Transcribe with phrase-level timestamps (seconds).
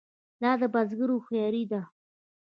[0.41, 1.81] دا د بزګر هوښیاري ده.